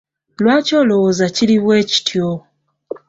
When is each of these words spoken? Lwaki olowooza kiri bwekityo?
Lwaki 0.41 0.73
olowooza 0.81 1.25
kiri 1.35 1.55
bwekityo? 1.63 2.27